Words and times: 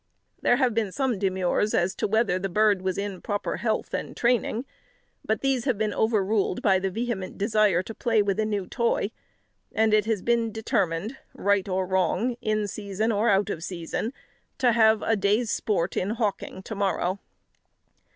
There 0.41 0.55
have 0.55 0.73
been 0.73 0.91
some 0.91 1.19
demurs 1.19 1.75
as 1.75 1.93
to 1.97 2.07
whether 2.07 2.39
the 2.39 2.49
bird 2.49 2.81
was 2.81 2.97
in 2.97 3.21
proper 3.21 3.57
health 3.57 3.93
and 3.93 4.17
training; 4.17 4.65
but 5.23 5.41
these 5.41 5.65
have 5.65 5.77
been 5.77 5.93
overruled 5.93 6.63
by 6.63 6.79
the 6.79 6.89
vehement 6.89 7.37
desire 7.37 7.83
to 7.83 7.93
play 7.93 8.23
with 8.23 8.39
a 8.39 8.45
new 8.47 8.65
toy; 8.65 9.11
and 9.71 9.93
it 9.93 10.05
has 10.07 10.23
been 10.23 10.51
determined, 10.51 11.17
right 11.35 11.69
or 11.69 11.85
wrong, 11.85 12.35
in 12.41 12.67
season 12.67 13.11
or 13.11 13.29
out 13.29 13.51
of 13.51 13.63
season, 13.63 14.11
to 14.57 14.71
have 14.71 15.03
a 15.03 15.15
day's 15.15 15.51
sport 15.51 15.95
in 15.95 16.09
hawking 16.09 16.63
to 16.63 16.73
morrow. 16.73 17.19